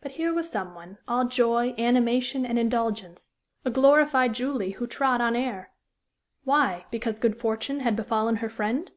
But 0.00 0.12
here 0.12 0.32
was 0.32 0.50
some 0.50 0.74
one, 0.74 0.96
all 1.06 1.26
joy, 1.26 1.74
animation, 1.76 2.46
and 2.46 2.58
indulgence 2.58 3.32
a 3.62 3.70
glorified 3.70 4.32
Julie 4.32 4.70
who 4.70 4.86
trod 4.86 5.20
on 5.20 5.36
air. 5.36 5.70
Why? 6.44 6.86
Because 6.90 7.20
good 7.20 7.36
fortune 7.36 7.80
had 7.80 7.94
befallen 7.94 8.36
her 8.36 8.48
friend? 8.48 8.90